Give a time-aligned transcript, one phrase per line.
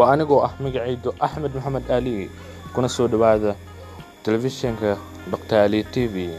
[0.00, 2.14] waa anigoo ah magacaydu axmed maxamed ali
[2.74, 3.52] kuna soo dhowaada
[4.24, 4.90] telefishinka
[5.32, 5.56] dr.
[5.64, 6.30] Ali t v.